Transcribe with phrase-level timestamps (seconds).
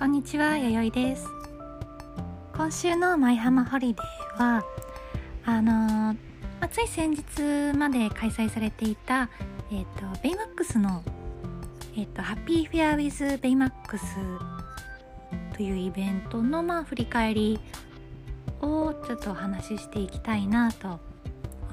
[0.00, 1.26] こんにちは、やよいです。
[2.56, 4.64] 今週の舞浜ホリデーは、
[5.44, 6.16] あのーま
[6.62, 9.28] あ、つい先日まで開催されていた、
[9.70, 11.04] えっ、と、ベイマックスの、
[11.98, 14.16] えっ、と、ハッピーフェアウィズベイマックス
[15.54, 17.60] というイベントの、まあ、振り返り
[18.62, 20.98] をちょっとお話ししていきたいなと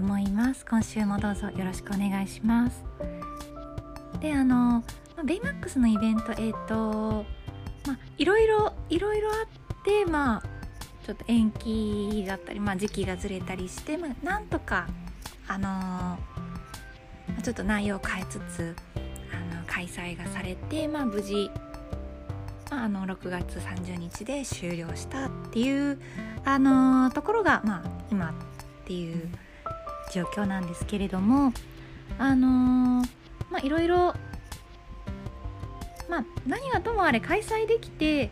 [0.00, 0.66] 思います。
[0.66, 2.82] 今週もどうぞよろしくお願いします。
[4.18, 4.82] で、あの
[5.16, 7.24] まベイマックスのイベント、えっ、と、
[7.86, 10.42] まあ、いろいろいろいろあってまあ
[11.06, 14.88] ちょっと延期だったり、まあ、時期がずれたりして、まあ、なんとか
[15.46, 16.46] あのー
[17.42, 18.74] ちょっと内容を変えつつ
[19.32, 21.50] あの開催がされて、まあ、無事、
[22.70, 26.00] まあ、あの6月30日で終了したっていう、
[26.44, 28.32] あのーところが、まあ、今っ
[28.84, 29.28] ていう
[30.12, 31.52] 状況なんですけれども
[32.18, 33.08] あのー
[33.50, 34.14] まあいろいろ
[36.08, 38.30] まあ、何がともあれ開催できて、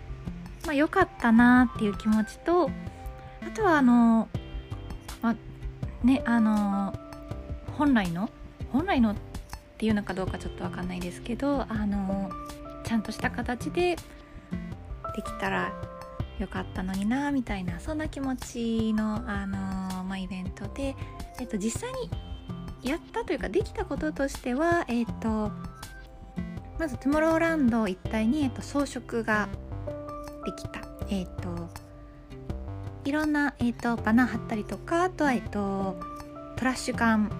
[0.65, 2.71] まあ、良かったなっていう気持ちと
[3.47, 4.29] あとはあの、
[5.21, 6.95] まあ、ねあの
[7.77, 8.31] 本来の
[8.73, 9.17] 本来のっ
[9.77, 12.31] ていうのかどうかちょっと分かんないですけどあの
[12.85, 15.73] ちゃんとした形でできたら
[16.39, 20.97] よかったのになみたいなそんな気持ちのあの、まあ、イベントで、
[21.41, 22.11] えっと、実際に
[22.83, 25.51] やったというかできたこととしてはえっと
[26.79, 29.49] まずトゥモローランド一帯に、えっと、装飾が
[30.45, 30.81] できた。
[31.11, 31.69] えっ、と
[33.05, 35.97] いろんな、えっと、バナー貼ったりとかあとは、えっと、
[36.57, 37.31] トラッシュ缶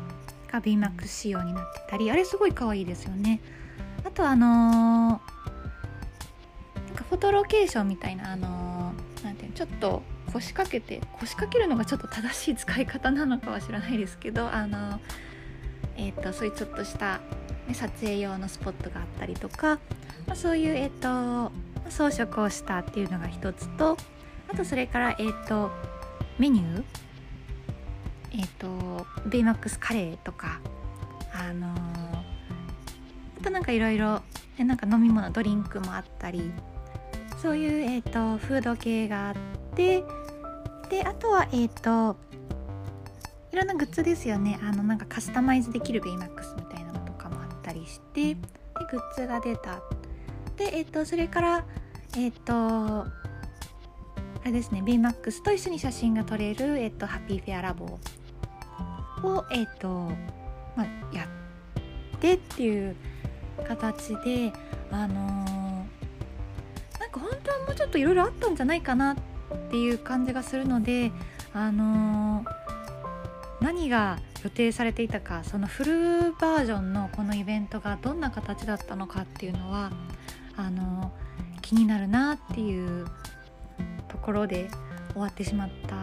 [0.53, 3.41] が BMAX 仕様になってたりあれすごい可愛いですよね。
[4.05, 5.35] あとあのー
[6.87, 14.99] なんかフォトロケーションみたいなあのーなんていうのちょっと腰掛けて腰掛けるのがちょっと正しい使い方なのかは知らないですけどあのー
[15.97, 17.21] えっ、とそういうちょっとした
[17.67, 19.79] ね撮影用のスポットがあったりとか、
[20.27, 21.53] まあ、そういう、えっと
[21.91, 23.97] 装飾をしたっていうのが一つと
[24.51, 25.71] あとそれから、えっと
[26.39, 26.85] メニュー
[28.33, 30.61] えっとベイマックスカレーとか
[31.33, 32.35] あのー
[33.41, 34.23] あとなんかいろいろ
[34.59, 36.51] なんか飲み物ドリンクもあったり
[37.43, 39.35] そういう、えっとフード系があっ
[39.77, 40.03] て
[40.89, 42.17] であとはえっ、と
[43.53, 44.59] いろんなグッズですよね。
[44.63, 46.64] あのなんかカスタマイズできるベイマックスみ
[47.85, 48.41] りしてで
[48.91, 49.81] グッズが出た。
[50.57, 51.65] でえっ、とそれから
[52.17, 53.07] えっ、とあ
[54.45, 57.85] れですねベイマックスと一緒に写真が撮れる、えっとハッピーフェアラボ
[59.23, 59.89] をえっ、と、
[60.77, 60.87] まあ、
[61.17, 62.97] やってっていう
[63.67, 64.53] 形で
[64.91, 65.45] あのー
[67.01, 69.17] なんか本当はもうちょっといろいろあったんじゃないかなっ
[69.71, 71.13] ていう感じがするので
[71.53, 72.65] あのー
[73.61, 79.91] 何が予定されていたかそのフルバージョンのこのイベントがどんな形だったのかっていうのは
[80.55, 81.13] あの
[81.63, 83.07] 気になるなっていう
[84.09, 84.69] ところで
[85.13, 85.97] 終わってしまった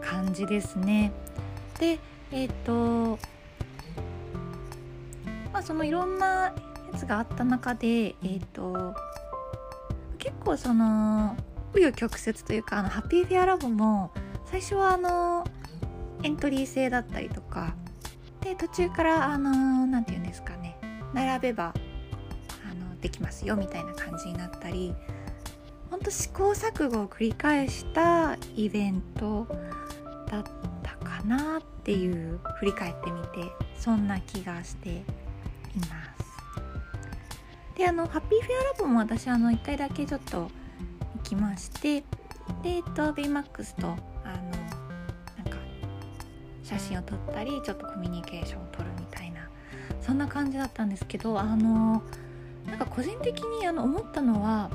[0.00, 1.12] 感じですね。
[1.80, 1.98] で
[2.30, 3.18] えっ、と
[5.52, 6.54] まあそのいろんなや
[6.96, 8.94] つがあった中でえっ、と
[10.18, 11.36] 結構その
[11.74, 14.12] 紆余曲折というかあのハッピーフェアラボも
[14.46, 15.44] 最初はあの
[16.22, 17.74] エントリー制だったりとか。
[18.40, 20.76] で途中からあのなんて言うんですかね。
[21.14, 21.72] 並べば
[22.68, 24.94] あのできますよみたいな感じになったり。
[25.90, 29.46] ほんと試行錯誤を繰り返したイベント
[30.26, 30.44] だっ
[30.82, 35.04] たかなっていう振り返ってみてそんな気がしてい
[35.80, 35.84] ま
[36.18, 37.76] す。
[37.76, 40.50] であのハッピーフェアラボも私あの1回だけちょっと
[41.16, 42.00] 行きまして。
[42.62, 44.11] でえっと BMAX とあのなんか
[46.72, 49.48] 写真を撮ったりちょっとコミュニケーションを取るみたいな
[50.00, 52.02] そんな感じだったんですけどあの
[52.66, 54.70] なんか個人的にあの思ったのは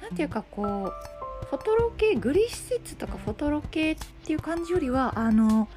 [0.00, 5.68] なんていうかこうフォトロ系グリ施設とかフォトロ系っていう感じよりはあの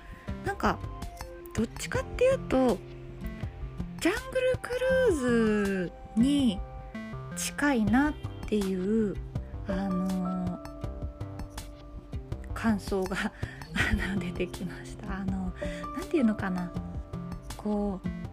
[0.46, 0.80] なんか
[1.56, 2.78] どっちかっていうと
[4.00, 4.70] ジャングルク
[5.10, 5.20] ルー
[5.88, 6.60] ズに
[7.36, 8.14] 近いなっ
[8.48, 8.76] てい
[9.12, 9.16] う
[9.68, 10.60] あの
[12.54, 13.18] 感想が
[13.76, 15.18] あ の出てきました。
[15.18, 15.54] あの
[15.98, 16.72] なんていうのかな。
[17.58, 18.24] こう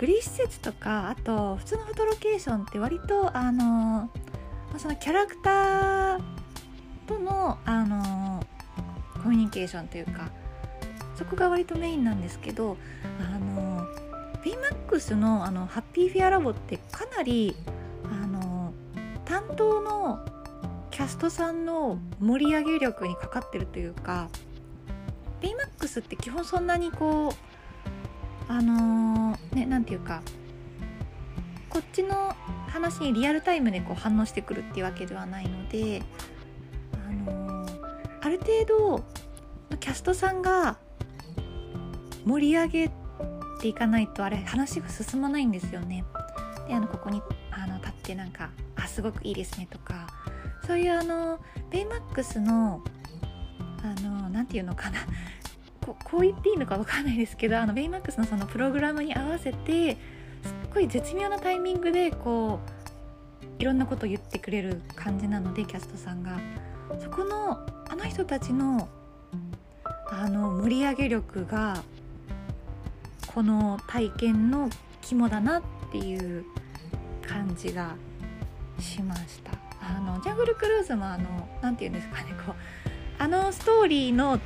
[0.00, 4.10] グリー施設とかあと普通のフォトロケーションって割とあの、
[4.78, 6.20] そのキャラクター
[7.06, 8.46] とのあの
[9.22, 10.30] コミュニケーションというか
[11.16, 12.78] そこが割とメインなんですけど
[13.20, 13.86] あの
[14.42, 17.54] BMAX のあのハッピーフェアラボってかなり
[18.04, 18.72] あの
[19.26, 20.24] 担当の
[21.00, 24.28] キャストさんの盛り上げ力にかかってるというか
[25.40, 30.20] BMAX って基本そんなにこうあのーねなんていうか
[31.70, 32.36] こっちの
[32.68, 36.02] 話にリアルタイムでこう反応してくるっていうわけではないので、
[36.92, 37.78] あのー、
[38.20, 39.04] ある程度
[39.78, 40.76] キャストさんが
[42.26, 42.90] 盛り上げ
[43.58, 46.04] ていかないとあれ話が進まないんですよね。
[46.68, 47.22] であのここに
[47.52, 50.19] あの立ってなんか「あすごくいいですね」とか
[50.70, 52.80] そういうあのベイマックスの
[53.82, 55.00] あの何て言うのかな。
[55.84, 59.98] ここう言っていいのか分かんないですけどあのベイマックスのそのプログラムに合わせてすっ
[60.72, 62.60] ごい絶妙なタイミングでこ
[63.58, 66.38] ういろんなことを言ってくれる感じなのでキャストさんが。
[67.00, 67.58] そこの
[67.88, 68.88] あの人たちの
[70.08, 71.82] あの盛り上げ力が
[73.26, 74.70] この体験の
[75.00, 76.44] 肝だなっていう
[77.26, 77.96] 感じが
[78.78, 79.59] しました。
[79.80, 82.54] あのジャングルクルーズもあの何て言うんですかねこう
[83.18, 84.38] あのストーリーの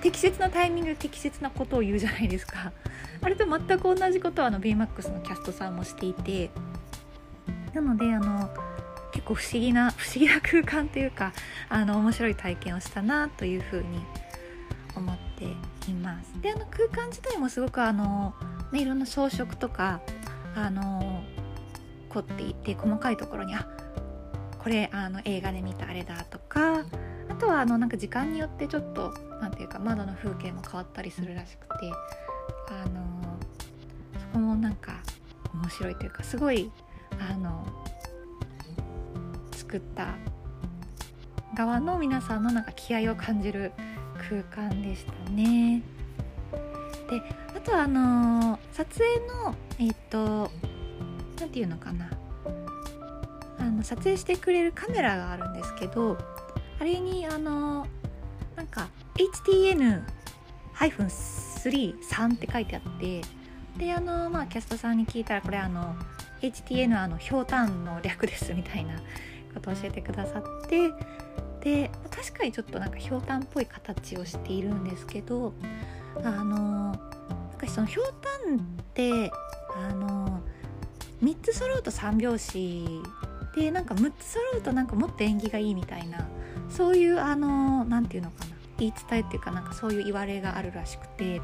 [0.00, 2.72] 適切なタイミングで適切なことを言うじゃないですか。
[3.22, 6.50] あれと全く同じことをあの BMAX のキャストさんもしていて。
[7.74, 8.48] なのであの
[9.12, 11.32] 結構不思議な不思議な空間というか
[11.68, 14.00] あの面白い体験をしたなというふうに
[14.96, 15.44] 思って
[15.90, 16.40] います。
[16.40, 18.34] であの空間自体もすごくあの、
[18.72, 20.00] ね、いろんな装飾とか
[20.54, 21.24] あの
[22.08, 23.66] 凝っていて細かいところにあ
[24.64, 26.86] これあの映画で見たあれだとか
[27.28, 29.12] あとはあのなんか時間によってちょっと
[29.42, 31.92] 何ていうか窓の風景も変わったりするらしくて
[32.70, 33.38] あの
[34.18, 35.02] そこもなんか
[35.52, 36.72] 面白いというかすごい
[37.30, 37.66] あの
[39.52, 40.14] 作った
[41.54, 43.70] 側の皆さんのなんか気合を感じる
[44.30, 45.82] 空間でしたね。
[47.10, 47.22] で
[47.54, 50.50] あとはあの撮影のえっ、ー、と
[51.38, 52.08] 何て言うのかな
[53.74, 56.16] の撮影してくれるカメラがあるんですけど
[56.80, 57.86] あれにあの
[58.56, 58.88] なんか
[60.78, 63.20] HTN-33 って書いてあって
[63.78, 65.96] であのまあキャストさんに聞いたらこれあの
[66.42, 68.96] HTN あのひょうたんの略ですみたいな
[69.54, 70.90] ことを教えてくださって
[71.60, 75.54] で確かにちょっとなんかひょうたんっぽい形をしているんですけど
[76.22, 76.98] あのなん
[77.58, 78.60] かそのひょうたんっ
[78.92, 79.30] て
[79.74, 80.40] あの
[81.22, 83.02] 3つ揃うと3拍子
[83.56, 86.28] でなんか6つ揃うとなんかもっと縁起がいいみたいな
[86.68, 91.40] そういうあの何て言うのかな言い伝えっていうかなんかそういう言われがあるらしくて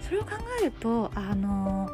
[0.00, 0.30] それを考
[0.62, 1.90] えるとあの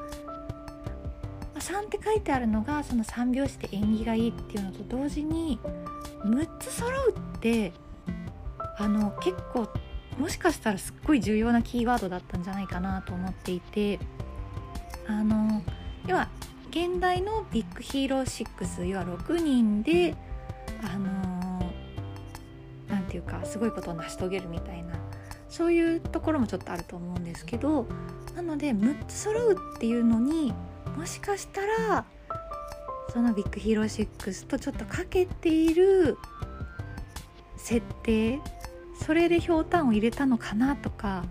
[1.54, 5.58] 3って書いてあるのがその3拍子で縁起がいいっていうのと同時に
[6.24, 7.72] 6つ揃うって
[8.78, 9.68] あの結構
[10.18, 13.98] もしかしたらすっごい重要なキーワードだったんじゃないかなと思っていて
[15.06, 15.62] あの
[16.06, 16.28] 要は
[16.72, 20.16] 現代のビッグヒーロー6要は6人で
[20.82, 21.70] あの
[22.88, 24.94] 何て言うかすごいことを成し遂げるみたいな
[25.50, 27.86] そういうところもちょっとあると思うんですけど
[28.34, 30.54] なので6つ揃うっていうのに
[30.96, 31.60] もしかした
[31.90, 32.06] ら
[33.12, 36.16] そのビッグヒーロー6とちょっとかけている
[37.58, 38.40] 設定
[39.04, 41.24] それでひょうたんを入れたのかなとか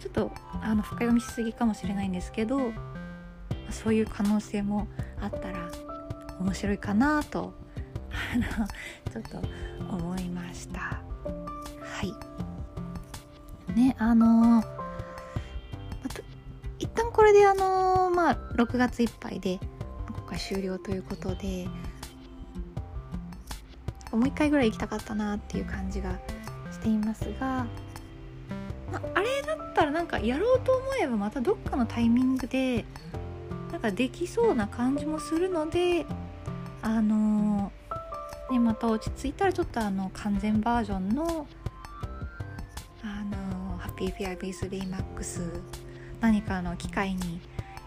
[0.00, 2.72] ちょっとあの深読みしすぎかもしれないんですけど
[3.72, 4.86] そういう可能性も
[5.20, 5.70] あったら
[6.40, 7.54] 面白いかなと
[9.12, 9.42] ちょっと
[9.88, 10.80] 思いました。
[10.80, 11.00] は
[12.02, 13.74] い。
[13.74, 14.62] ねあの
[16.78, 19.58] 一旦これであのまあ6月いっぱいで
[20.08, 21.68] 今回終了ということで
[24.10, 26.18] もう一回ぐらい行きたかったなっていう感じが
[26.70, 27.66] していますが、
[28.92, 32.84] まあ、れだったらなんかやろうと思えばまたどっかのタイミングで
[33.82, 36.06] かできそうな感じもするので
[36.80, 37.72] あの、
[38.50, 41.46] ねまた落ち着いたらちょっとあの完全バージョンの
[43.02, 45.40] あのハッピーフェアウィズベイマックス
[46.20, 47.40] 何かの機会に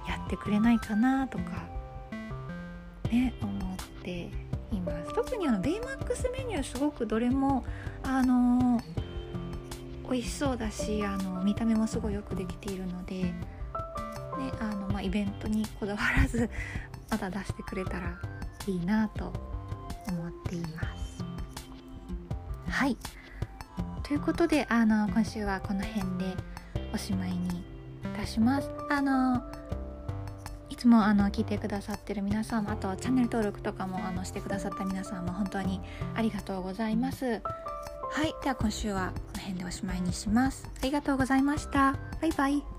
[0.08, 1.44] やってくれないかなとか
[3.10, 4.30] ね思って
[4.72, 5.14] います。
[5.14, 7.64] 特にあのベイマックスメニューすごくどれも
[8.04, 8.82] あの、
[10.10, 13.34] 美味しそうだしあの見た目もすごいよくできているので
[14.38, 16.50] ねあのまあ、イベントにこだわらず
[17.10, 18.18] また出してくれたら
[18.68, 19.32] いいなと
[20.08, 21.24] 思っています。
[22.70, 22.98] はい
[24.04, 26.36] ということであの今週はこの辺で
[26.94, 27.64] おしまいにい
[28.16, 28.70] たします。
[28.90, 29.42] あの
[30.70, 35.80] いつもあの聞いてくださってる皆さんあとチャンネル登録とかもあのしてくださった皆さんも本当に
[36.16, 37.42] ありがとうございます。
[38.12, 40.70] はいでは今週はこの辺でおしまいにします。
[40.82, 41.98] ありがとうございました。
[42.22, 42.75] バイバイ。